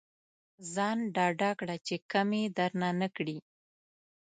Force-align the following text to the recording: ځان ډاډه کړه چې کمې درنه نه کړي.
ځان 0.73 0.97
ډاډه 1.15 1.51
کړه 1.59 1.75
چې 1.87 1.95
کمې 2.11 2.43
درنه 2.57 2.89
نه 3.01 3.07
کړي. 3.15 3.37